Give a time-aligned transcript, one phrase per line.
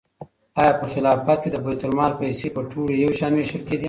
[0.61, 3.79] آیا په خلافت کې د بیت المال پیسې په ټولو یو شان وېشل کېدې؟